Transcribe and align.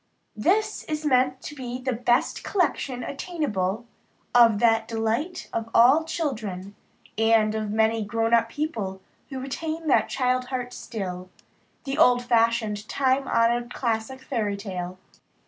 This 0.35 0.83
is 0.85 1.05
meant 1.05 1.43
to 1.43 1.53
be 1.53 1.77
the 1.79 1.93
best 1.93 2.43
collection 2.43 3.03
attainable 3.03 3.85
of 4.33 4.57
that 4.57 4.87
delight 4.87 5.47
of 5.53 5.69
all 5.75 6.05
children, 6.05 6.73
and 7.19 7.53
of 7.53 7.69
many 7.69 8.03
grown 8.03 8.33
people 8.45 8.99
who 9.29 9.39
retain 9.39 9.85
the 9.85 10.03
child 10.07 10.45
heart 10.45 10.73
still 10.73 11.29
the 11.83 11.99
old 11.99 12.23
fashioned, 12.23 12.89
time 12.89 13.27
honored 13.27 13.71
classic 13.75 14.23
Fairy 14.23 14.57
tale. 14.57 14.97